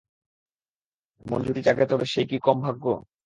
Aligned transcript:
মন 1.25 1.39
যদি 1.47 1.61
জাগে 1.61 1.85
তবে 1.87 2.05
সেই 2.05 2.25
কি 2.29 2.37
কম 2.39 2.57
ভাগ্য! 2.65 2.85